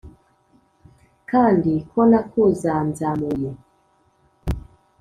kandi 1.29 1.73
ko 1.89 1.99
nakuzanzamuye 2.09 3.49